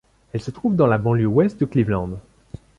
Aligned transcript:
Elle 0.33 0.41
se 0.41 0.49
trouve 0.49 0.75
dans 0.75 0.87
la 0.87 0.97
banlieue 0.97 1.27
ouest 1.27 1.59
de 1.59 1.65
Cleveland. 1.67 2.17